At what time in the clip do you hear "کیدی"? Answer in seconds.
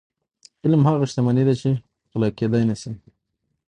2.37-2.61